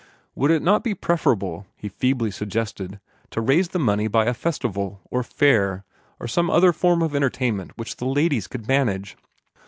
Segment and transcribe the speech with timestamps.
[0.33, 4.99] Would it not be preferable, he feebly suggested, to raise the money by a festival,
[5.11, 5.85] or fair,
[6.19, 9.15] or some other form of entertainment which the ladies could manage?